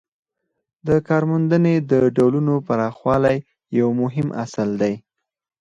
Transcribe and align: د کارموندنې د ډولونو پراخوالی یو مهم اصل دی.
د 0.87 0.89
کارموندنې 1.07 1.75
د 1.91 1.93
ډولونو 2.15 2.53
پراخوالی 2.67 3.37
یو 3.79 3.87
مهم 4.01 4.27
اصل 4.43 4.69
دی. 4.81 4.93